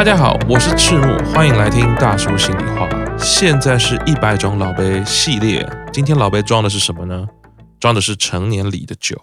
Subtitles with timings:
[0.00, 2.88] 大家好，我是赤木，欢迎来听大叔心里话。
[3.18, 5.62] 现在是一百种老杯系列，
[5.92, 7.28] 今天老杯装的是什么呢？
[7.78, 9.14] 装的是成年礼的酒。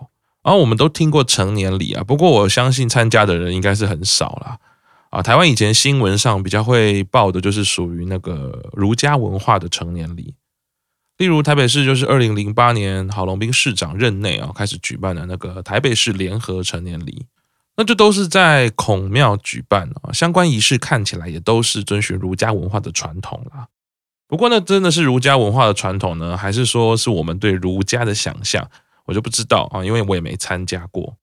[0.44, 4.60] 然后我们都听过成年礼啊，不过我相信参加的人应该是很少啦。
[5.10, 10.36] 啊，台湾以前新闻上比较会报的就是属于那个儒家文化的成年礼，
[11.18, 17.26] 例如台北市就是二零零八年郝龙斌市长任内啊开始举办的那个台北市联合成年礼。
[17.78, 23.68] 那这都是在孔庙举办啊，相关仪式看起来也都是遵循儒家文化的传统啦。
[24.28, 28.68] 不过呢，真的是儒家文化的传统呢，还是说是我们对儒家的想象，
[29.06, 31.16] 我就不知道啊，因为我也没参加过。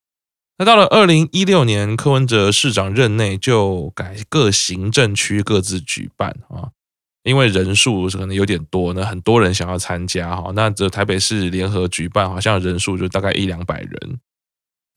[0.56, 6.70] 那到了二零一六年，柯文哲市长任内就改各行政区各自举办啊，
[7.24, 10.52] 因为人数可能有点多呢，很多人想要参加哈。
[10.54, 14.20] 那这台北市联合举办，好像人数就大概一两百人。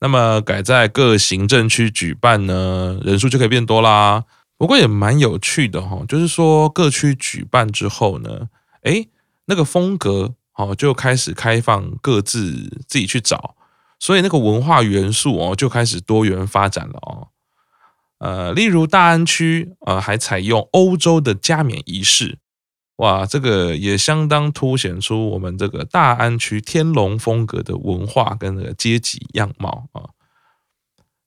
[0.00, 4.24] 那么改在各行政区举办呢，人数就可以变多啦。
[4.56, 8.48] 不过也蛮有趣的哈，就是说各区举办之后呢，
[8.82, 9.08] 诶，
[9.46, 13.54] 那个风格哦就开始开放，各自自己去找，
[13.98, 17.28] 所以那个文化元素哦就开始多元发展了哦。
[18.18, 22.38] 呃，例如大安区啊，还采用欧洲的加冕仪式。
[22.98, 30.10] 哇，这个也相当凸显出我们这个大安区天龙风格的文化跟那个阶级样貌啊。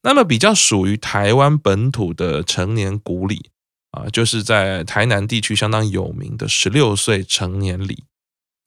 [0.04, 3.52] 那么比较属于台湾本土的成年古礼
[3.92, 8.04] 啊，就是在台南地区相当有名的十六岁成年礼。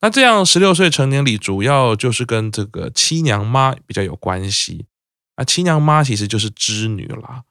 [0.01, 4.87] 那这样十六岁成年礼主要就是跟这个七娘妈比较有关系
[5.35, 5.43] 啊。
[5.43, 7.43] 七娘妈其实就是织女啦。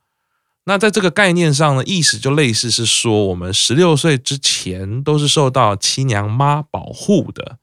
[0.67, 7.59] 那在这个概念上呢，意思就类似是说，我们十六岁之前都是受到七娘妈保护的，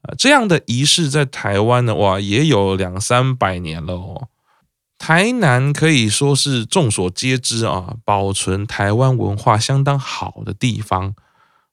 [0.00, 4.28] 啊，这样的仪式在台湾呢，哇，也有两三百年了哦。
[4.96, 11.14] 台南可以说是众所皆知啊，保存台湾文化相当好的地方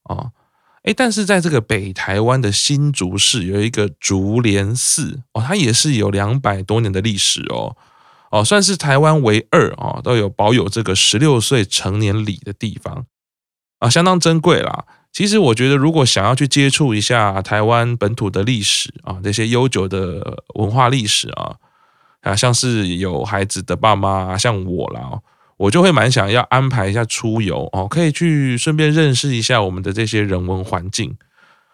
[0.03, 0.31] 啊，
[0.83, 7.77] 诶，但是在这个北台湾的新竹市有一个竹莲寺哦，它也是有两百多年的历史哦。
[8.31, 13.05] 哦，算是台湾唯二啊，都有保有这个十六岁成年礼的地方
[13.79, 14.85] 啊，相当珍贵啦。
[15.11, 21.57] 其实我觉得，如果想要去接触一下台湾本土的历史啊，这些悠久的文化历史啊，
[22.21, 25.19] 啊，像是有孩子的爸妈，像我啦，
[25.57, 31.17] 我就会蛮想要安排一下出游哦，可以去顺便认识一下我们的这些人文环境。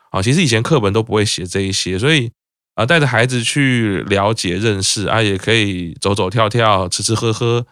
[0.09, 2.31] 啊，其实以前课本都不会写这一些，所以。
[2.77, 7.65] 啊，带着孩子去了解认识啊，也可以走走跳跳、吃吃喝喝，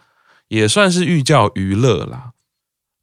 [0.48, 2.32] 也算是寓教于乐啦。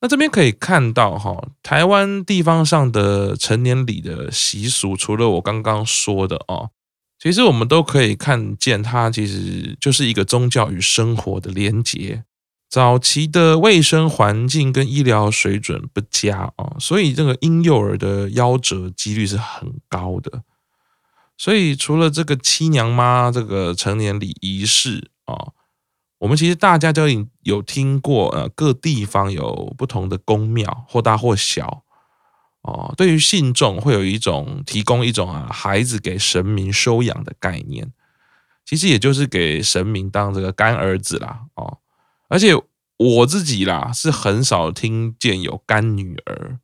[0.01, 6.71] 那这边可以看到哈，台湾地方上的成年礼的习俗，除了我刚刚说的哦，
[7.17, 12.25] 其实我们都可以看见，它其实就是一个宗教与生活的连结。
[12.69, 20.43] 早期的卫生环境跟医疗水准不佳啊，所以这个婴幼儿的夭折几率是很高的。
[21.35, 25.51] 所以，除了这个七娘妈这个成年礼仪式啊，
[26.19, 31.83] 我们其实大家都已有听过，呃，各地方有不同的宫庙，或大或小，
[32.61, 37.91] 哦，对于信众会有一种提供一种啊孩子给神明收养的概念，
[38.63, 41.79] 其实也就是给神明当这个干儿子啦，哦，
[42.29, 42.53] 而且
[42.97, 46.59] 我自己啦是很少听见有干女儿。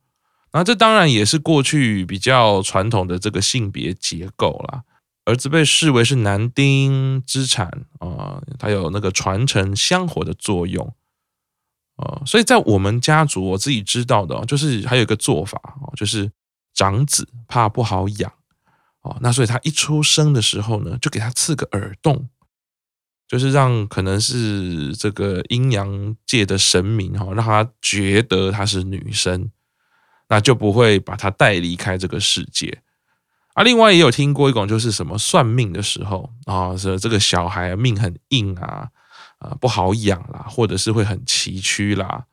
[0.52, 4.82] 那这当然也是过去比较传统的这个性别结构啦，
[5.24, 10.92] 儿子被视为是男丁之产啊，它有那个传承香火的作用
[11.96, 16.28] 啊，所以在我们家族我自己知道的，就是还有一个做法哦，就是
[16.74, 18.32] 长子怕不好养
[19.02, 22.28] 哦，那所以他一出生的时候呢，就给他刺个耳洞，
[23.28, 29.48] 就是让可能是这个阴阳界的神明哈，让他觉得她是女生。
[30.30, 32.82] 那就不会把他带离开这个世界
[33.54, 33.64] 啊。
[33.64, 38.88] 另外也有听过一种，就是什么算命的时候啊，说这个小孩命很硬啊，
[39.38, 42.26] 啊不好养啦，或者是会很崎岖啦，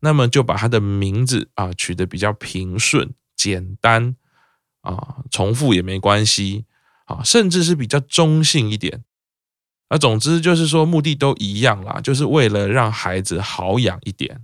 [0.00, 4.14] 那么就把他的名字啊取得比较平顺、简单
[4.82, 6.66] 啊，重复也没关系
[7.06, 9.02] 啊，甚至是比较中性一点。
[9.88, 14.40] 啊，总之就是说目的都一样啦，就是为了让孩子好养一点。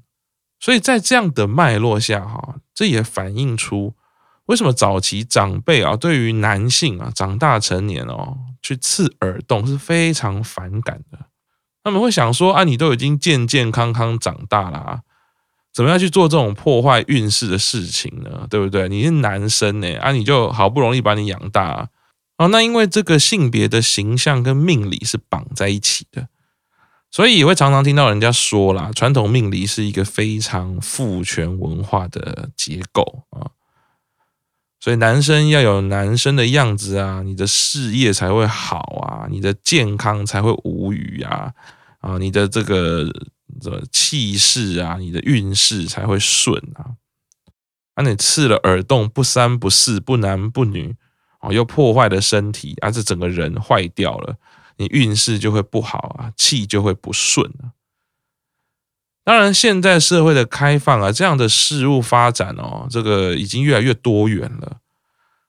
[0.61, 3.95] 所以在这样的脉络下，哈，这也反映出
[4.45, 11.19] 为什么早期长辈啊，对于男性啊长大成年哦，去刺耳洞是非常反感的。
[11.83, 15.01] 他们会想说啊，你都已经健健康康长大了，
[15.73, 18.47] 怎么样去做这种破坏运势的事情呢？
[18.51, 18.87] 对不对？
[18.91, 21.89] 你是男生呢，啊，你就好不容易把你养大啊，
[22.37, 26.29] 哦，那因为这个性别的形象跟命理是绑在一起的。
[27.11, 33.51] 所以也会常常听到人家说啦，传统命理是一个非常父权文化的结构啊。
[34.79, 41.53] 所以男生要有男生的样子啊，你的事业才会好啊，你的健康才会无虞啊，
[41.99, 43.07] 啊，你的这个
[43.61, 46.97] 这气势啊，你的运势才会顺啊。
[47.95, 50.95] 啊，你刺了耳洞，不三不四，不男不女，
[51.41, 54.37] 哦，又破坏了身体，啊，这整个人坏掉了，
[54.81, 57.77] 你运势就会不好啊，气就会不顺啊。
[59.23, 64.79] 当然，现在社会的开放啊，这样的事物发展哦，这个已经越来越多元了。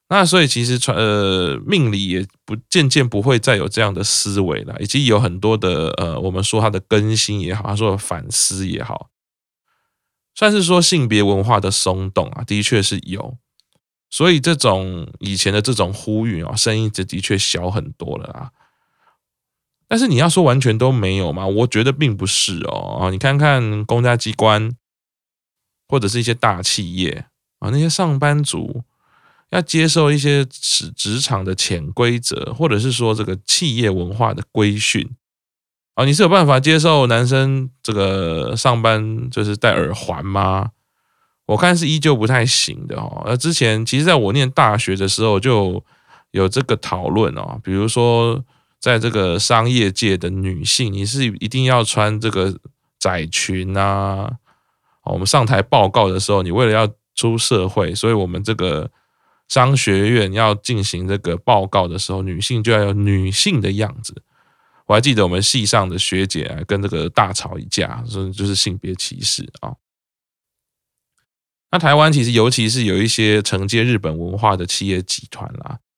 [0.10, 9.10] 那所以其实传呃命理也不渐渐不会再有这样的思维了，以及有很多的呃，我们说它的更新也好，他说反思也好，
[10.36, 13.38] 算是说性别文化的松动啊，的确是有。
[14.10, 18.52] 所以这种以前的这种呼吁啊，声音这的确小很多了啊。
[19.92, 21.46] 但是你要说完全都没有吗？
[21.46, 23.10] 我觉得并不是哦。
[23.12, 24.72] 你看看公家机关，
[25.90, 27.26] 或者是一些大企业
[27.60, 28.86] 啊，那些上班族
[29.50, 35.14] 要接受一些职职场的潜规则，或者是说这个企业文化的规训
[35.96, 40.70] 啊，你是有办法接受男生这个上班就是戴耳环吗？
[41.48, 43.24] 我看是依旧不太行的哦。
[43.26, 45.84] 那之前其实在我念大学的时候就
[46.32, 48.42] 有这个讨论哦，比如说。
[48.82, 52.58] 在这个商业界的女性，你是一定要穿这个
[52.98, 54.40] 窄裙啊？
[55.04, 58.90] 我们上台报告的时候，你为了要出社会，所以我们这个
[59.48, 64.24] 商学院要进行这个报告的时候，女性就要有女性的样子。
[64.88, 69.76] 我还记得我们系上的学姐啊，跟这个大吵一架，说就是性别歧视啊。
[71.72, 75.70] 那台湾其实尤其是有一些承接日本文化的企业集团啦。
[75.70, 75.91] 啊，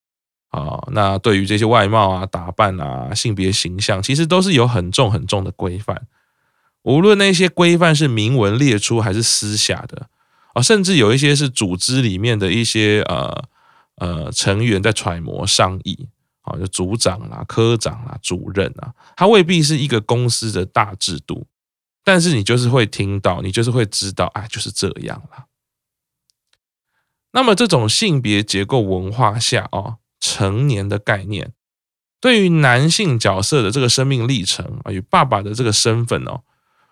[0.53, 6.05] 啊那对于这些外貌啊、打扮啊、性别形象，其实都是有很重很重的规范。
[6.83, 10.09] 无论那些规范是明文列出还是私下的
[10.53, 13.45] 啊，甚至有一些是组织里面的一些呃
[13.95, 16.07] 呃成员在揣摩上意
[16.41, 21.47] 啊，就组长啦、科长啦、主任啊，他未必是一个公司的大制度，
[22.03, 25.45] 但是你就是会听到，你就是会知道，哎，就是这样啦。
[27.31, 29.97] 那么这种性别结构文化下啊。
[30.25, 31.51] 成年的概念，
[32.21, 36.43] 对于男性角色的这个生命历程啊，与爸爸的这个身份哦，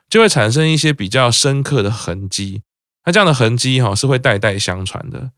[0.10, 2.63] 就会产生一些比较深刻的痕迹。
[3.06, 5.31] 那这样的痕迹哈，是会代代相传的。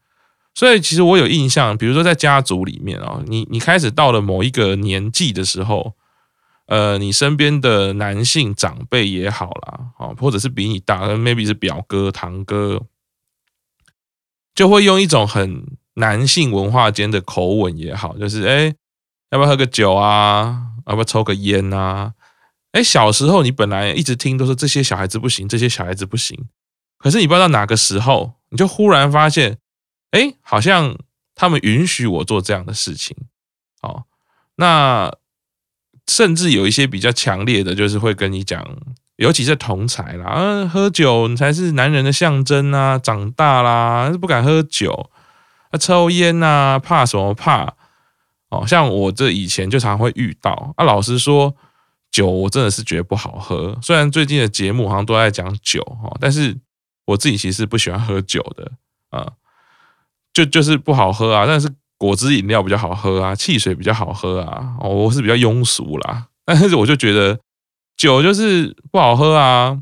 [0.56, 5.94] 所以其实我有印象，比如说在家族里面啊，你你开始到了某一个年纪的时候，
[6.66, 12.81] 呃，你身边的男性长辈也好啦，啊，或者是比你大，maybe 是表哥、堂哥，
[14.56, 15.78] 就会用一种很。
[15.95, 18.74] 男性文化间的口吻也好，就是哎，
[19.31, 20.69] 要不要喝个酒啊？
[20.88, 22.13] 要不要抽个烟啊？
[22.72, 26.48] 哎，小时候你本来一直听都说这些小孩子不行，这些小孩子不行。
[26.98, 29.57] 可是你不知道哪个时候，你就忽然发现，
[30.12, 30.98] 哎，好像
[31.36, 33.16] 他们允许我做这样的事情。
[33.81, 34.06] 哦，
[34.56, 35.13] 那
[36.07, 38.66] 甚至有一些比较强烈的，就是会跟你讲，
[39.18, 45.12] 尤其是同侪啦，啊，喝酒你才是男人的象征啊，长大啦，不敢喝酒。
[45.77, 47.73] 抽烟呐、啊，怕什么怕？
[48.49, 50.83] 哦，像我这以前就常会遇到啊。
[50.85, 51.56] 老实说，
[52.11, 53.77] 酒我真的是觉得不好喝。
[53.81, 56.56] 虽然最近的节目好像都在讲酒哈，但是
[57.06, 58.71] 我自己其实不喜欢喝酒的
[59.09, 59.31] 啊。
[60.33, 61.45] 就就是不好喝啊。
[61.47, 64.75] 但是果汁饮料比较好喝啊，汽水比较好喝啊。
[64.81, 67.39] 我是比较庸俗啦， 但是我就觉得
[67.97, 69.80] 酒就是不好喝啊。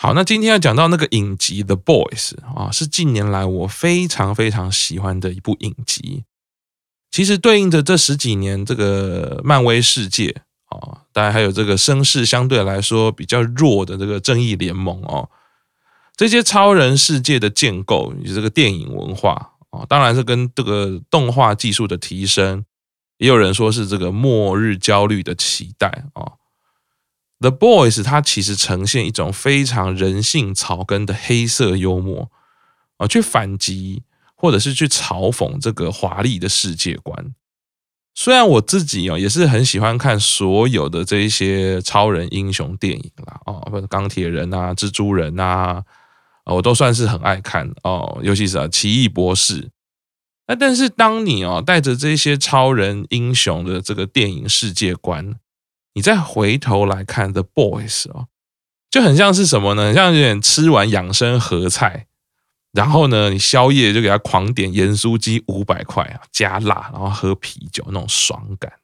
[0.00, 6.22] 好，那今天要讲到那个影集《The Boys》啊，是近年来我非常非常喜欢的一部影集。
[7.10, 15.28] 其实对应着这十几年这个漫威世界啊，当然还有这个声势相对来说比较弱的这个正义联盟哦，
[16.16, 22.64] 这些超人世界的建构与这个电影文化啊，当然是跟这个动画技术的提升，
[23.16, 26.37] 也有人说是这个末日焦虑的期待啊。
[27.40, 32.32] The Boys，它其实呈现一种非常人性草根的黑色幽默
[32.96, 34.02] 啊，去反击
[34.34, 37.34] 或者是去嘲讽这个华丽的世界观。
[38.12, 45.84] 虽然我自己啊也是很喜欢看所有的这一些超人英雄电影啦，哦，不是钢铁人啊、蜘蛛人啊，
[46.46, 49.70] 我都算是很爱看哦，尤其是啊奇异博士。
[50.48, 55.36] 那但是当你哦带着这些超人英雄的这个电影世界观。
[55.98, 58.28] 你再回头来看《The Boys》哦，
[58.88, 59.92] 就很像是什么呢？
[59.92, 62.06] 像有点吃完养生合菜，
[62.70, 68.74] 然后呢，你宵夜就给他狂点盐酥鸡五百块啊，加辣，然后喝啤酒那种爽感。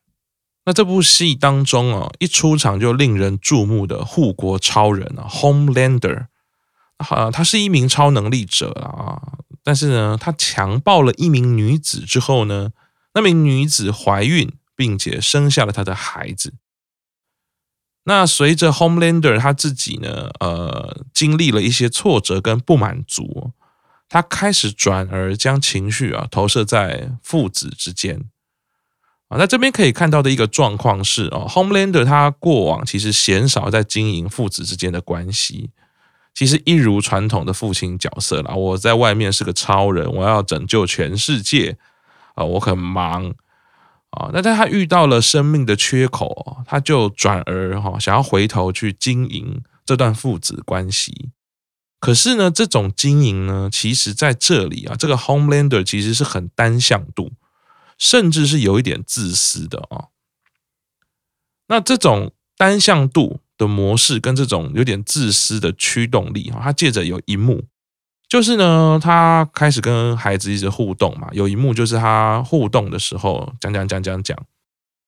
[0.64, 6.26] 那这部戏当中啊，一出场就令人注目的护国超人啊，Homelander，
[6.96, 12.70] 啊，他是一名超能力者啊，但是呢，他强暴了一名女子之后呢，
[13.14, 16.54] 那名女子怀孕，并且生下了他的孩子。
[18.04, 23.52] 那随着 Homelander 他自己呢，呃，经历了一些挫折跟不满足，
[24.08, 28.24] 他开始转而将情绪啊投射在父子之间。
[29.28, 35.70] 啊，那这边可以看到的一个状况是哦，Homelander 他过往其实鲜少在经营父子之间的关系，
[36.34, 38.54] 其实一如传统的父亲角色啦。
[38.54, 41.78] 我在外面是个超人，我要拯救全世界
[42.34, 43.32] 啊，我很忙
[44.14, 44.30] 啊。
[44.32, 51.30] 那但他遇到了生命的缺口，他就转而哈想要回头去经营这段父子关系。
[52.00, 57.32] 可是呢，这种经营呢，其实在这里啊，这个 Homelander 其实是很单向度。
[57.96, 60.06] 甚至是有一点自私的啊。
[61.68, 67.66] 那这种单向度的模式跟这种有点自私的驱动力啊，他借着有一幕，
[68.34, 71.28] 就是呢，他开始跟孩子一直互动嘛。
[71.30, 74.36] 有一幕就是他互动的时候，讲讲讲讲讲，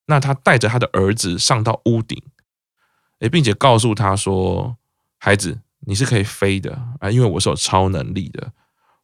[0.06, 2.22] 那他带着他的儿子上到屋顶，
[3.18, 4.76] 诶，并且告诉他说
[5.18, 8.52] ：“孩子，你是可以飞的啊，因为我是有超能力的，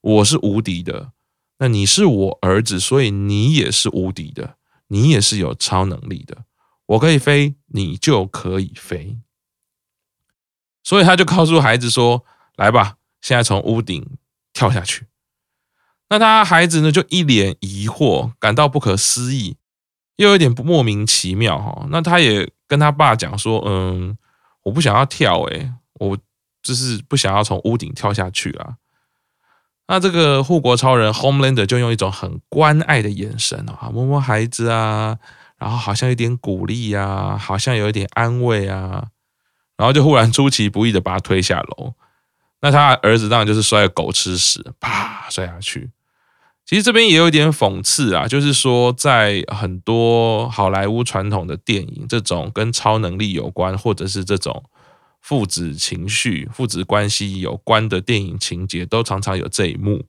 [0.01, 1.11] 我是无敌的。”
[1.59, 4.55] 那你是我儿子，所以你也是无敌的，
[4.87, 6.45] 你也是有超能力的。
[6.87, 9.19] 我可以飞，你就可以飞。
[10.85, 12.25] 所以他就告诉孩子说
[12.55, 14.07] ：“来吧，现在从屋顶
[14.53, 15.07] 跳下去。”
[16.11, 19.57] 那他孩子呢，就一脸疑惑，感到不可思议，
[20.17, 21.87] 又有点莫名其妙哈。
[21.89, 24.19] 那他也跟他爸讲说：“嗯，
[24.65, 26.19] 我不想要跳，诶，我
[26.63, 28.77] 就是不想要从屋顶跳下去啊。”
[29.89, 35.19] 那这个护国超人 Homelander 就用一种很关爱的眼神啊，摸摸孩子啊，
[35.59, 39.09] 然后好像有点鼓励啊，好像有一点安慰啊，
[39.79, 41.95] 然后就忽然出其不意的把他推下楼。
[42.63, 45.91] 那他儿子当然就是摔个狗吃屎，啪摔下去。
[46.65, 54.65] 其实这边也有一点讽刺啊，就是说在很多好莱坞传统的电影，这种跟超能力有关，或者是这种。
[55.21, 60.05] 父子情绪、父子关系有关的电影情节，都常常有这一幕。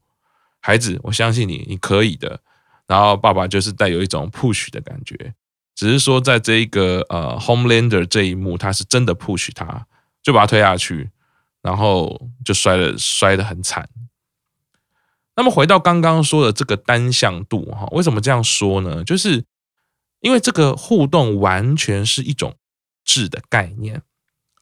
[0.60, 2.39] 孩子，我相信你，你可以的。
[2.88, 5.36] 然后爸爸就是带有一种 push 的感觉，
[5.75, 9.86] 只是说在这一个呃 Homelander 这一幕，他是真的 push 他，
[10.24, 11.12] 就把他推下去，
[11.63, 13.89] 然后就摔了，摔得很惨。
[15.36, 19.03] 那么回到刚刚说的这个单向度哈，为什么这样说呢？
[19.03, 19.43] 就是
[20.20, 22.55] 因为这个互动完全是一种
[23.03, 24.03] 质的概念。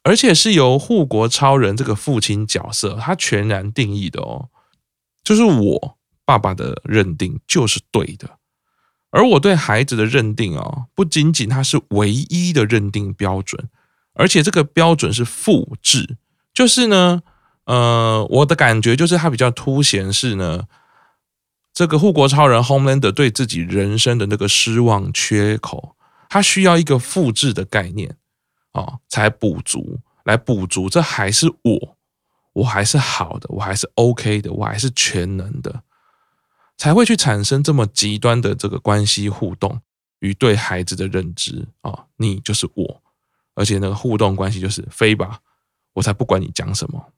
[0.04, 4.48] 而且是由护国超人这个父亲角色他全然定义的哦，
[5.22, 8.38] 就是我爸爸的认定就是对的，
[9.10, 13.68] 而我对孩子的认定哦，不仅仅他是唯一的认定标准，
[14.14, 16.16] 而且这个标准是复制，
[16.54, 17.22] 就是呢，
[17.64, 20.64] 呃，我的感觉就是他比较凸显是呢，
[21.72, 25.96] 这个护国超人 Homelander 对自己人生的那个失望缺口，
[26.28, 28.16] 他需要一个复制的概念。
[28.74, 31.96] 哦，才补足，来补足，这还是我，
[32.54, 35.82] 我还是好的，我还是 OK 的，我还是全能的，
[36.78, 39.78] 才会去产生这么极端的这个关系互动
[40.20, 43.02] 与对孩子的认知啊、你就是我，
[43.54, 45.40] 而且那个互动关系就是飞吧，
[45.94, 47.12] 我才不管你讲什么。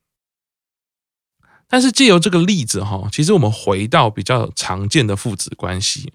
[1.66, 6.12] 但是借由这个例子哈，其实我们回到比较常见的父子关系。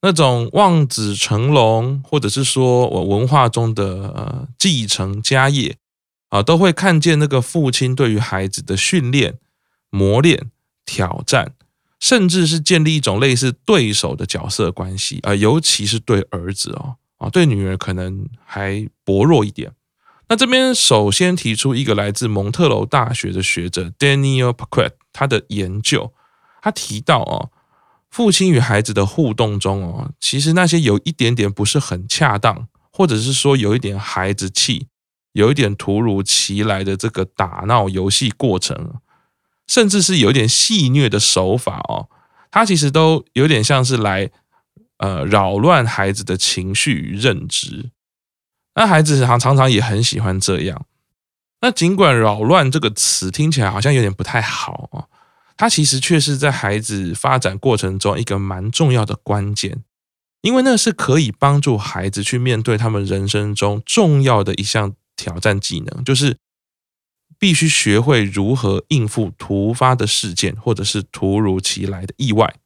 [0.00, 5.76] 那种望子成龙，或者是说我文化中的呃继承家业
[6.30, 9.38] 啊，都会看见那个父亲对于孩子的训练、
[9.90, 10.50] 磨练、
[10.84, 11.54] 挑战，
[12.00, 19.72] 甚至是建立一种类似对手的角色关系啊，尤其是对儿子哦啊，对女儿可能还薄弱一点。
[20.32, 26.14] 那这边首先提出一个来自蒙特娄大学的学者 Daniel Paquet，他的研究，
[26.62, 27.50] 他提到哦。
[28.10, 34.86] 父亲与孩子的互动中哦，其实那些有一点点不是很恰当，或者是说有一点孩子气，
[35.32, 38.94] 有一点突如其来的这个打闹游戏过程，
[39.66, 42.08] 甚至是有一点戏谑的手法哦，
[42.50, 44.30] 他其实都有点像是来
[44.96, 47.90] 呃扰乱孩子的情绪与认知。
[48.74, 50.86] 那孩子常常常也很喜欢这样。
[51.60, 55.08] 那尽管“扰乱”这个词听起来好像有点不太好哦。
[55.56, 59.84] 它其实却是在孩子发展过程中一个蛮重要的关键，
[60.40, 66.38] 因为那是可以帮助孩子去面对他们人生中重要的一项挑战技能，就是
[67.38, 72.56] 必须学会如何应付突发的事件或者是突如其来的意外。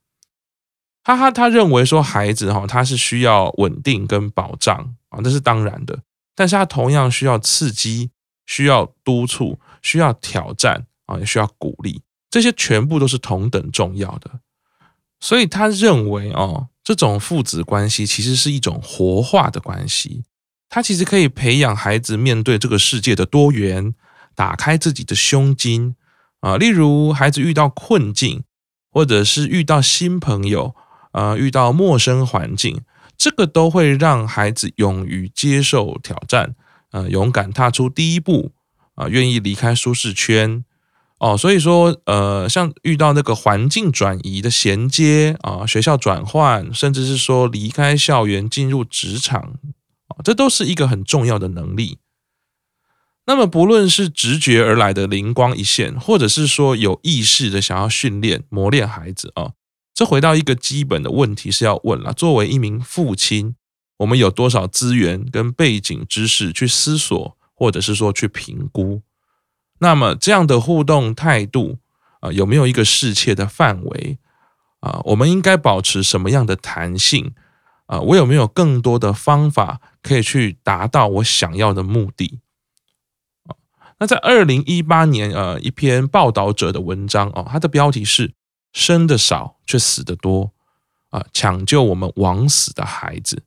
[1.06, 4.76] 哈哈，他认为说孩子哈，他是需要稳定跟保障
[5.10, 5.96] 啊，这是当然的。
[6.34, 8.10] 但是他同样需要刺激，
[8.44, 14.40] 需要督促，需要挑战啊，也需要鼓励，这些全部都是同等重要的。
[15.20, 20.24] 所以他认为哦，这种父子关系其实是一种活化的关系，
[20.68, 23.94] 他其实可以培养孩子面对这个世界的多元，
[24.34, 25.94] 打开自己的胸襟
[26.40, 26.56] 啊。
[26.56, 28.42] 例如，孩子遇到困境，
[28.90, 30.74] 或者是遇到新朋友
[31.16, 32.82] 啊，遇到陌生环境。
[33.16, 36.54] 这个都会让孩子勇于接受挑战，
[36.90, 38.52] 呃，勇敢踏出第一步，
[38.94, 40.62] 啊、愿意离开舒适圈，
[41.18, 49.54] 哦，所以说，呃，像遇到那个环境转移的衔接啊、学校转换，甚至是说离开校园进入职场，
[50.08, 51.98] 啊、这都是一个很重要的能力。
[53.24, 59.52] 那么，不论是直觉而来的灵光一现，或者是说有意识的想要训练磨练孩子啊。
[59.96, 63.56] 这回到一个基本的问题是要问了：作为一名父亲，
[63.96, 69.00] 我们有多少资源跟背景知识去思索，或者是说去评估？
[69.78, 71.78] 那么这样的互动态度
[72.20, 74.18] 啊，有没有一个适切的范围
[74.80, 75.00] 啊？
[75.06, 77.32] 我们应该保持什么样的弹性
[77.86, 77.98] 啊？
[78.00, 82.40] 我有没有更多的方法可以去达到我想要的目的？
[83.46, 83.56] 啊，
[84.00, 88.34] 那在二零一八年呃一篇报道者的文章啊，它的标题是。
[88.76, 90.52] 生的少却死的多
[91.08, 91.24] 啊！
[91.32, 93.42] 抢救我们枉死的孩子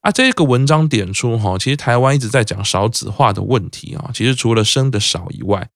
[0.00, 0.12] 啊！
[0.12, 4.10] 这个文章点出哈，其实台湾一直在讲少子化的问题啊。
[4.12, 5.70] 其实除了生的少以外，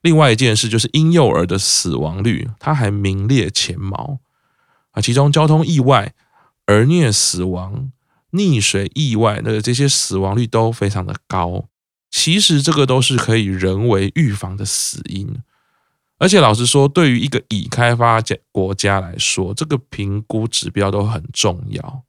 [0.00, 4.20] 另外一件事就是婴幼儿的死亡率，它还名列前茅
[4.92, 5.02] 啊。
[5.02, 6.14] 其中交通意外、
[6.64, 7.92] 儿虐死亡、
[8.32, 11.66] 溺水意外的这些死亡率都非常的高。
[12.10, 15.42] 其实这个都是可以人为预防的死因。
[16.18, 22.04] 而且老实说，对于一个已开发家国家来说，这个评估指标都很重要。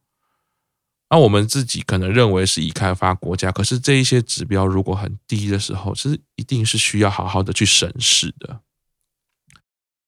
[1.10, 8.60] 那我们自己可能认为是已开发国家，可是这一些指标如果很低的时候，其实一定是需要好好的去审视的。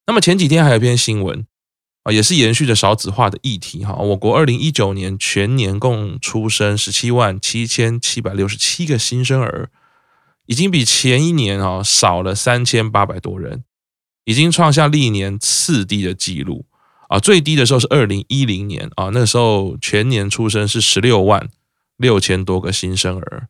[0.08, 1.46] 那么前几天还有一篇新闻
[2.04, 3.94] 啊，也是延续着少子化的议题哈。
[3.96, 9.70] 我国二零一九年全年共出生十七万七千七百六十七个新生儿，
[10.46, 13.64] 已经比前一年啊少了三千八百多人。
[14.30, 16.64] 已经创下历年次低的记录
[17.08, 17.18] 啊！
[17.18, 21.50] 最低的时候是二零一零年啊，那时候全年出生是十六万
[21.98, 23.48] 六千多个新生儿，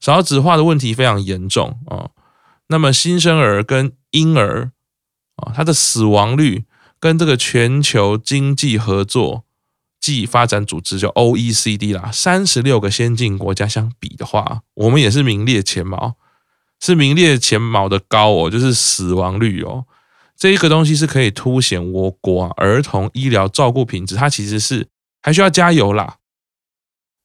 [0.00, 2.10] 少子化的问题非常严重啊。
[2.66, 4.72] 那么新生儿跟婴儿
[5.36, 6.64] 啊，它的死亡率
[6.98, 9.44] 跟这个全球经济合作
[10.00, 16.16] 暨发展组织就 OECD 啦，三十六个先进国家相比的话，我们也是名列前茅，
[16.80, 19.84] 是名列前茅的高哦，就是死亡率哦。
[20.38, 24.86] 这一个东西是可以凸显我国啊儿童医疗照顾品质，它其实是
[25.20, 26.18] 还需要加油啦。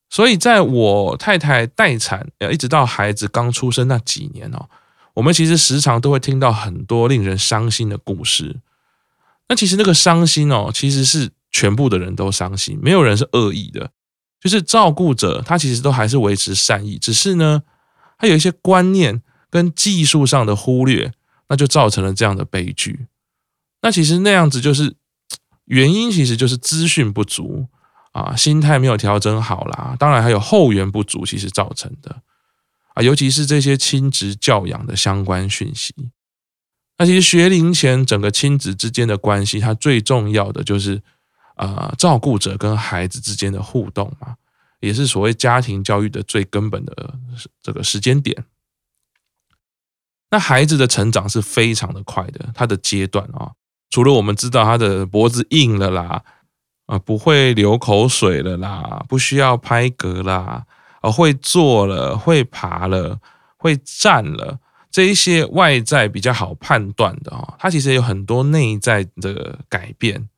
[0.09, 4.67] 所以在我太太待产，呃，一直到孩子刚出生那几年哦，
[5.13, 8.59] 我们其实时常都会听到很多令人伤心的故事。
[9.47, 13.91] 那其实那个伤心哦，其实是全部的人都伤心，没有人是恶意的，
[14.41, 17.61] 就是照顾者他其实都还是维持善意，只是呢，
[18.17, 19.21] 他有一些观念
[19.51, 21.11] 跟技术上的忽略。
[21.53, 23.05] 那就造成了这样的悲剧。
[23.83, 24.95] 那其实那样子就是
[25.65, 27.67] 原因，其实就是资讯不足
[28.11, 29.95] 啊，心态没有调整好啦。
[29.99, 32.23] 当然还有后援不足，其实造成的
[32.95, 35.93] 啊，尤其是这些亲职教养的相关讯息。
[36.97, 40.99] 那其实学龄前整个亲子之间的关系，它最重要的就是
[41.53, 44.37] 啊，照顾者跟孩子之间的互动嘛，
[44.79, 47.13] 也是所谓家庭教育的最根本的
[47.61, 48.43] 这个时间点。
[50.33, 53.51] 那孩子的成长是非常的快的，他的阶段啊，
[53.91, 56.23] 除了我们知道他的脖子硬了啦，
[56.87, 60.65] 啊，不会流口水了啦，不需要拍嗝啦，
[61.01, 63.19] 啊，会坐了，会爬了，
[63.57, 64.57] 会站了，
[64.89, 70.29] 这一些外在比较好判断的啊，他其实有很多内在的改变。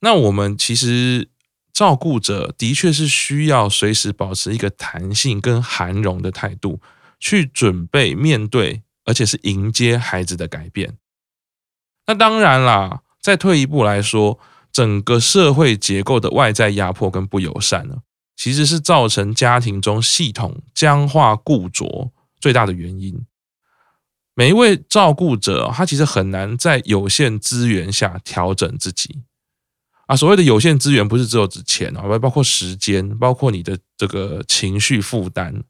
[0.00, 1.28] 那我们其实
[1.72, 6.80] 照顾者的确是需要随时保持一个弹性跟涵容的态度，
[7.20, 8.82] 去准备面对。
[9.04, 10.96] 而且是迎接孩子的改变。
[12.06, 14.38] 那当然啦，再退一步来说，
[14.72, 17.98] 整个社会结构的外在压迫跟不友善呢，
[18.36, 23.24] 其实是造成家庭中系统僵化固着最大的原因。
[24.34, 29.22] 每一位照顾者，他其实很难在有限资源下调整自己
[30.06, 30.16] 啊。
[30.16, 35.62] 所谓的有限资源，不是只有指钱啊，包括时间，包括你的这个情绪负担。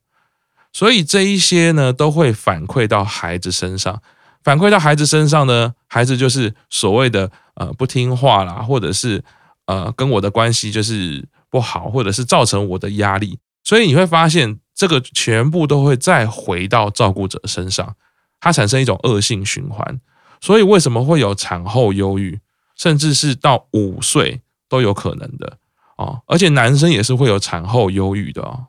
[0.75, 4.01] 所以这一些呢，都会反馈到孩子身上，
[4.43, 9.23] 反馈到孩子身上呢，孩子就是所谓的呃不听话啦，或者是
[9.67, 17.95] 呃跟我的关系就是不好，或者是造成我的压力，所以你会发现这个全部都会再回到照顾者身上，
[18.41, 20.01] 它产生一种恶性循环。
[20.41, 22.37] 所以为什么会有产后忧郁，
[22.75, 25.57] 甚至是到五岁都有可能的
[25.95, 26.19] 啊？
[26.27, 28.65] 而且男生也是会有产后忧郁的哦。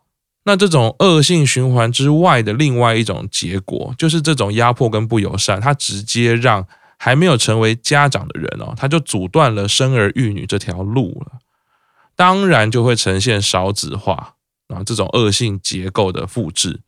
[0.49, 6.65] 那这种恶性循环之外的另外一种结果，就是这种压迫跟不友善，它直接让
[6.97, 11.41] 还没有成为家长的人哦，他就阻断了生儿育女这条路了。
[12.15, 14.37] 当然就会呈现少子化
[14.69, 16.81] 啊这种恶性结构的复制。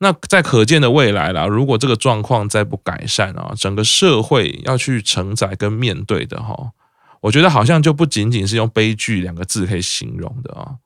[0.00, 6.72] 那在可见的未来啦，如果这个状况再不改善啊，整个社会要去承载跟面对的哈，
[7.22, 10.76] 我觉得好像就不仅仅是用悲剧两个字可以形容的啊。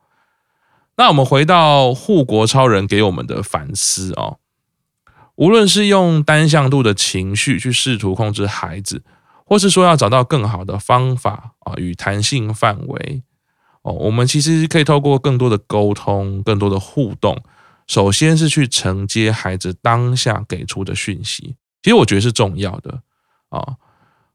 [1.00, 4.36] 那我们回到护国超人给我们的反思哦，
[5.36, 9.02] 无论是用单向度的情绪去试图控制孩子，
[9.46, 13.22] 或是说要找到更好的方法啊与弹性范围
[13.80, 17.42] 哦，我们其实可以透过更多的沟通、更多的互动。
[17.86, 23.00] 首先是去承接孩子当下给出的讯息，其实我觉得是重要的
[23.48, 23.76] 啊。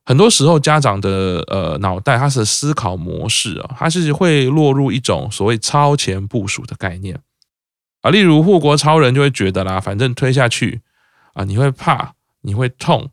[0.06, 7.20] 很多时候家长的呃脑袋，他是思考模式啊，他是会落入一种所谓超前部署的概念
[8.02, 8.12] 啊。
[8.12, 10.82] 例如护国超人就会觉得啦，反正推下去
[11.34, 13.10] 啊，你会怕，你会痛，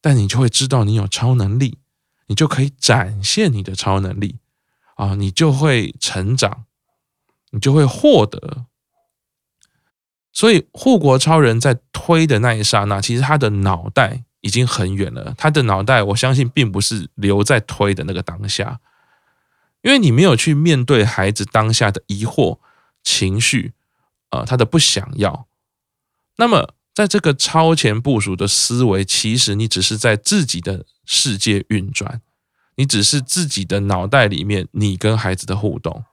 [0.00, 1.78] 但你就会知道你有超能力，
[2.26, 4.38] 你就可以展现你的超能力
[4.96, 6.64] 啊，你就会成长，
[7.52, 8.66] 你就会获得。
[10.32, 15.34] 所以，护国超人在推的那一刹那，其实他的脑袋已经很远了。
[15.36, 18.78] 他的脑袋，我相信并不是留在推的那个当下，
[19.82, 22.58] 因为你没有去面对孩子当下的疑惑、
[23.02, 23.72] 情绪，
[24.30, 25.46] 啊，他的不想要。
[26.36, 32.20] 那么，在这个超前部署的思维，其实你只是在自己的世界运转，
[32.76, 36.04] 你只是自己的脑袋里面，你跟孩子的互动。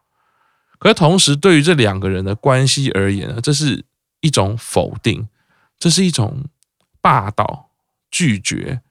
[0.79, 3.85] 可是同时，对于这两个人的关系而言呢，这是。
[4.23, 5.27] 一种否定，
[5.79, 6.45] 这是一种
[7.01, 7.70] 霸道
[8.11, 8.81] 拒绝，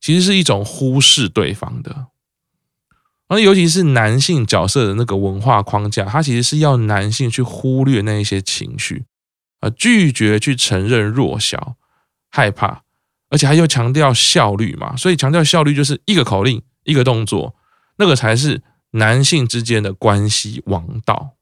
[0.00, 2.06] 其实是一种忽视对方的。
[3.26, 9.04] 而尤其是男性角色的那个文化框架，它其实是要男性去忽略那一些情绪，
[9.60, 11.76] 啊，拒绝去承认弱小、
[12.30, 12.84] 害怕，
[13.28, 14.96] 而且还要强调效率嘛。
[14.96, 17.54] 所以强调效率就是一个口令、一个动作，
[17.98, 18.62] 那个才是
[18.92, 21.37] 男性之间的关系王道。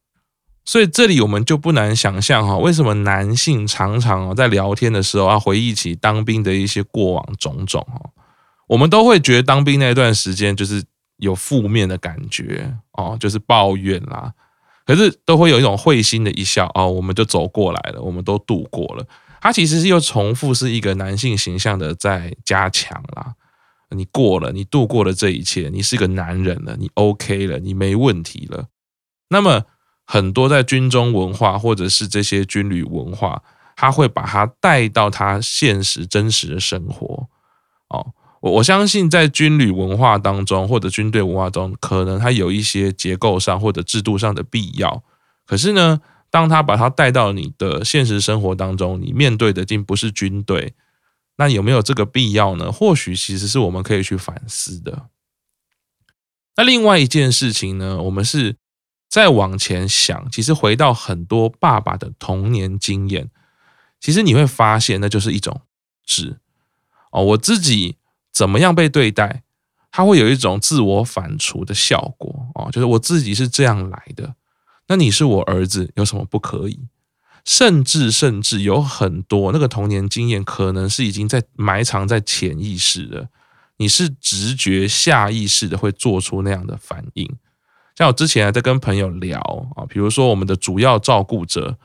[0.67, 8.11] 所以这里我们就不难想象哈，为什么男性常常哦在聊天的时候啊，回忆起当兵的一些过往种种哦，
[8.67, 10.83] 我们都会觉得当兵那段时间就是
[11.19, 14.33] 有负面的感觉哦，就是抱怨啦，
[14.85, 19.05] 可是都会有一种会心的一笑哦，我们就走过来了，我们都度过了。
[19.39, 23.33] 他其实是又重复是一个男性形象的在加强啦，
[23.95, 28.65] 你过了，你度过了这一切，你是个男人了，你 OK 了，你没问题了，
[29.29, 29.63] 那么。
[30.09, 33.43] 很多在军中文化或者是这些军旅文化，
[33.75, 37.27] 他会把它带到他现实真实的生活。
[37.89, 45.03] 哦，我我相信在军旅文化当中或者军队文化中，可能它有一些结构上或者制度上的必要。
[45.45, 45.99] 可是呢，
[46.31, 50.73] 当他把它带到你的现实生活当中，你面对的竟不是军队，
[51.35, 52.71] 那有没有这个必要呢？
[52.71, 55.07] 或许其实是我们可以去反思的。
[56.55, 58.55] 那另外一件事情呢，我们是。
[59.09, 63.29] 再往前想，其实回到很多爸爸的童年经验，
[63.99, 65.61] 其实你会发现，那就是一种
[66.05, 66.39] 指
[67.11, 67.97] 哦，我自己
[68.33, 69.43] 怎么样被对待，
[69.91, 74.35] 它会有一种自我反刍的效果哦，就是我自己是这样来的，
[74.87, 76.87] 那你是我儿子，有什么不可以？
[77.45, 83.29] 甚至甚至有很多那个童年经验，可能是已经在埋藏在潜意识的，
[83.77, 87.37] 你是直觉下意识的会做出那样的反应。
[87.97, 89.39] 像我之前还在跟朋友聊
[89.75, 91.75] 啊，比如说我们的主要照顾者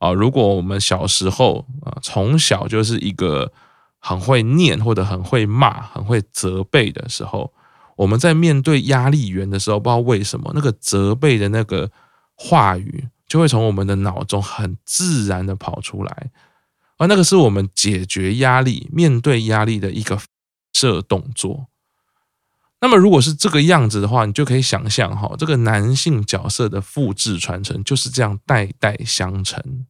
[0.00, 3.52] 啊，如果我们小时候啊，从小就是一个
[4.00, 7.52] 很会念或者很会骂、很会责备的时候，
[7.94, 11.88] 我们在面对压力源的时候，不知道为什么那个责备的那个
[12.34, 16.30] 话语就会从我们的脑中很自然的跑出来，
[16.98, 20.18] 而那个是我们解决压力、面对压力的一个
[20.72, 21.68] 设动作。
[22.86, 29.86] 那么，如果是这个样子的话，你就可以想象哈，这个男性角色的复制传承就是这样代代相承。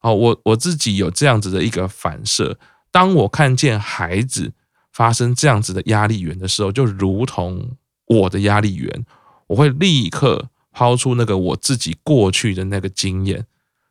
[0.00, 2.58] 哦，我我自己有这样子的一个反射，
[2.90, 4.52] 当我看见孩子
[4.92, 9.06] 发生这样子的压力源的时候，就如同我的压力源，
[9.46, 13.46] 我会立刻抛出那个我自己过去的那个经验。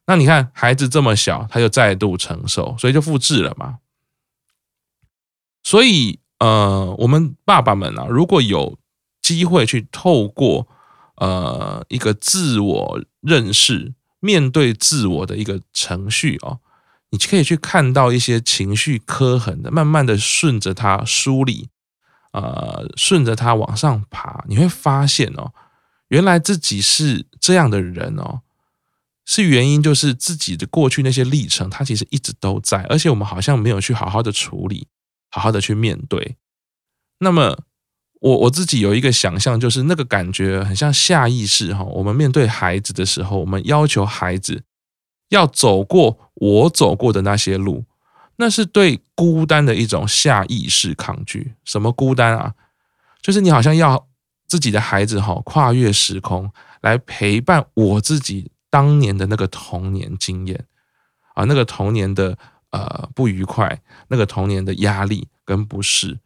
[0.05, 3.79] 那你看，孩子这么小，他就再度承受，所以就复制了嘛。
[5.63, 6.20] 所以。
[6.41, 8.79] 呃，我们爸爸们啊，如果有
[9.21, 10.67] 机会去透过
[11.17, 16.57] 呃一个自我认识、面对自我的一个程序哦，
[17.11, 21.69] 你可以去看到一些情绪刻痕的，慢慢的顺着它梳理，
[22.33, 25.53] 呃，顺着它往上爬，你会发现哦，
[26.07, 28.41] 原来自己是这样的人哦。
[29.23, 34.87] 是原因，就是自己的过去那些历程，它其实一直都在，而且我们好像没有去好好的处理，
[35.31, 36.37] 好好的去面对。
[37.17, 37.57] 那么，
[38.19, 41.83] 我我自己有一个想象，就是那个感觉很像下意识哈。
[41.83, 44.63] 我们面对孩子的时候，我们要求孩子
[45.29, 47.85] 要走过我走过的那些路，
[48.35, 51.55] 那是对孤单的一种下意识抗拒。
[51.65, 52.53] 什么孤单啊？
[53.21, 54.07] 就是你好像要
[54.47, 58.51] 自己的孩子哈跨越时空来陪伴我自己。
[58.71, 60.65] 当年的那个童年经验
[61.33, 62.37] 啊，那个童年的
[62.71, 66.19] 呃不愉快，那个童年的压力跟不适，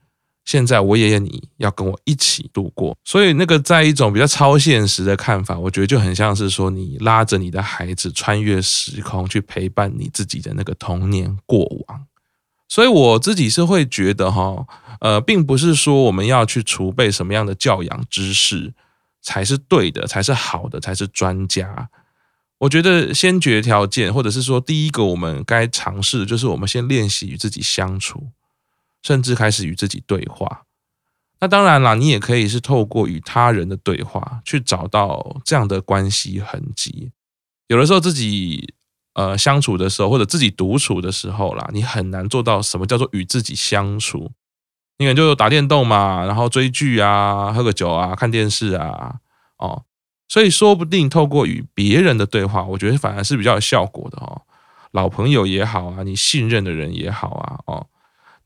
[0.45, 12.05] 现在我爷爷你要跟我一起度过，所以那个在一种比较超现实的看法，我觉得就很像是说你拉着你的孩子穿越时空去陪伴你自己的那个童年过往，
[12.67, 14.65] 所以我自己是会觉得哈，
[14.99, 18.73] 呃，并不是说我们要去储备什么样的教养知识
[19.21, 21.89] 才是对的，才是好的，才是专家。
[22.59, 28.29] 我觉得先决条件，或者是说第一个我们该尝试的，就是我们先练习与自己相处，
[29.03, 30.63] 甚至开始与自己对话。
[31.41, 37.11] 那当然啦，你也可以是透过与他人的对话，去找到这样的关系痕迹。
[37.67, 38.73] 有的时候自己
[39.15, 44.31] 呃相处的时候，或者自己独处的时候啦，你很难做到什么叫做与自己相处。
[44.97, 49.15] 你可能就打电动嘛，然后追剧啊，喝个酒啊，看电视啊，
[49.57, 49.83] 哦。
[50.27, 54.41] 所以说不定透过与别人的对话，我觉得反而是比较有效果的哦。
[54.91, 57.87] 老朋友也好啊，你信任的人也好啊，哦，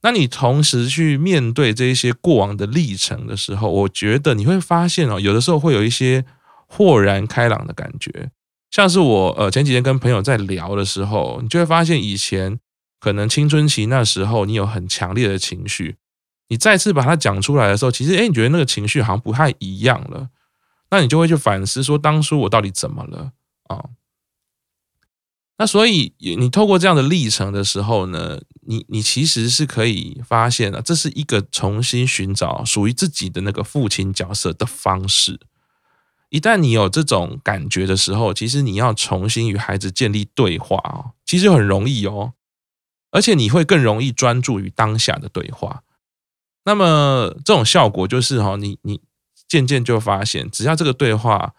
[0.02, 6.24] 那你同时去面对这一些过往的历程的时候，我觉得你会发现哦，有的时候会有一些
[6.66, 8.30] 豁然开朗的感觉。
[8.70, 12.58] 像是我呃前几天跟朋友在聊的时候，你就会发现以前
[13.00, 15.96] 可能青春期那时候你有很强烈的情绪，
[16.48, 20.28] 你再次把它讲出来的时候，其实诶，你觉得那个情绪好像不太一样了。
[20.90, 23.32] 那你就会去反思说，当初我到底怎么了
[23.68, 23.90] 啊？
[25.56, 35.38] 那所以你透过这样的历程的时候呢，你你其实是可以发现啊，这是一个重新寻找属于自己的那个父亲角色的方式。
[36.30, 42.32] 一旦你有这种感觉的时候，其实你要重新与孩子建立对话啊，其实很容易哦，
[43.10, 45.84] 而且你会更容易专注于当下的对话。
[46.64, 49.00] 那么这种效果就是哈，你你。
[49.50, 51.52] 渐渐就发现，只要这个对话，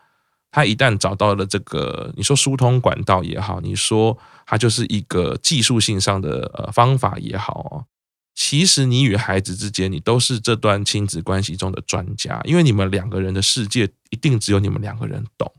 [0.50, 7.86] 他一旦找到了这个，你说疏通管道也好，你说它就是一个技术性上的呃方法也好哦，
[8.34, 15.54] 其实你与孩子之间，你都是这段亲子关系中的专家，因为你们两个人的世界一定只有你们两个人懂。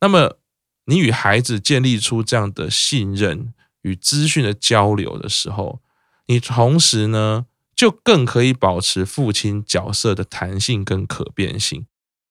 [0.00, 0.38] 那么，
[0.86, 3.52] 你与孩子建立出这样的信任
[3.82, 5.80] 与资讯的交流的时候，
[6.26, 11.86] 你同时呢，就更可以保持父亲角色的弹性跟可变性，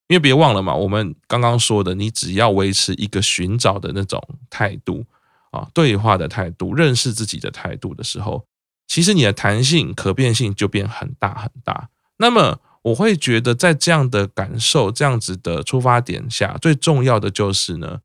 [0.06, 5.04] 因为别忘了嘛，我们刚刚说的，你只要维持一个寻找的那种态度
[5.50, 8.44] 啊，对话的态度，认识自己的态度的时候，
[8.86, 11.88] 其实你的弹性、可变性就变很大很大。
[12.18, 18.00] 那么，我会觉得在这样的感受、这样子的出发点下，最重要的就是呢，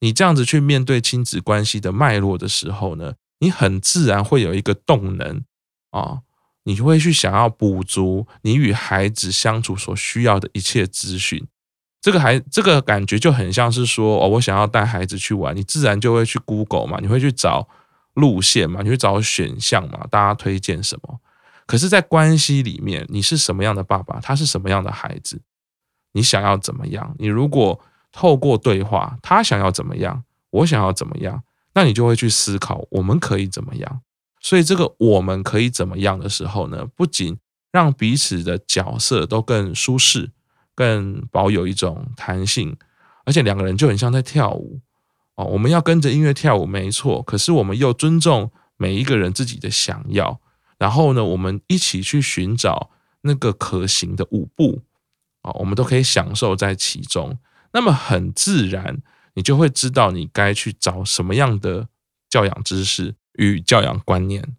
[0.00, 5.42] 你这样子去面对亲子关系的脉络的时候呢，你很自然会有一个动能
[5.90, 6.20] 啊。
[6.64, 11.46] 你会去想要补足你与孩子相处所需要的一切资讯，
[12.00, 17.68] 这个还这个感觉就很像是说哦，我想要带孩子去玩，你自然就会去 Google 嘛，你会去找
[18.14, 21.20] 路线嘛，你会找选项嘛，大家推荐什么？
[21.66, 25.40] 可是，在关系里面，你是什么样的爸爸，他是什么样的孩子，
[26.12, 27.14] 你想要怎么样？
[27.18, 31.44] 你如果透过对话，他想要怎么样，我想要怎么样，
[31.74, 34.00] 那你就会去思考，我们可以怎么样？
[34.40, 36.86] 所以，这个我们可以怎么样的时候呢？
[36.96, 37.38] 不仅
[37.70, 40.30] 让彼此的角色都更舒适，
[40.74, 42.76] 更保有一种弹性，
[43.26, 44.80] 而且两个人就很像在跳舞
[45.36, 45.44] 哦。
[45.44, 47.22] 我们要跟着音乐跳舞，没错。
[47.22, 50.40] 可是我们又尊重每一个人自己的想要，
[50.78, 54.82] 然后呢，我们一起去寻找那个可行的舞步
[55.42, 57.38] 啊，我们都可以享受在其中。
[57.74, 59.02] 那么很自然，
[59.34, 61.88] 你就会知道你该去找什么样的
[62.30, 63.14] 教养知识。
[63.34, 64.56] 与教养观念，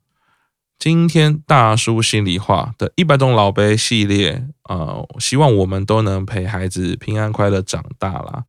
[0.80, 8.46] 今天大叔心里话的一百种老杯系列，呃，希望我们都能陪孩子平安快乐长大啦。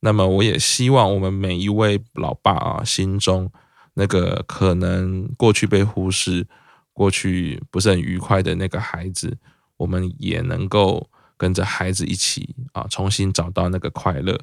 [0.00, 3.50] 那么，我也希望我们每一位老爸啊，心中
[3.94, 6.46] 那个可能过去被忽视、
[6.92, 9.36] 过去不是很愉快的那个孩子，
[9.76, 14.38] 我们也能够跟着孩子一起啊，重新找到那个快乐，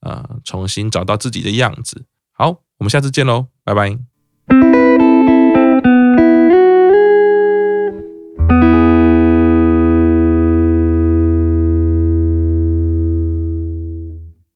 [0.00, 2.04] 啊，重新找到自己的样子。
[2.30, 4.11] 好，我们下次见喽，拜拜。
[4.48, 4.81] thank you.